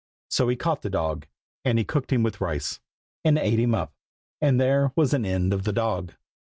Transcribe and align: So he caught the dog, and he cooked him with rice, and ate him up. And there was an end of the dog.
So 0.31 0.47
he 0.47 0.55
caught 0.55 0.81
the 0.81 0.89
dog, 0.89 1.27
and 1.63 1.77
he 1.77 1.85
cooked 1.85 2.11
him 2.11 2.23
with 2.23 2.41
rice, 2.41 2.79
and 3.23 3.37
ate 3.37 3.59
him 3.59 3.75
up. 3.75 3.93
And 4.41 4.59
there 4.59 4.91
was 4.95 5.13
an 5.13 5.27
end 5.27 5.53
of 5.53 5.61
the 5.63 5.71
dog. 5.73 6.15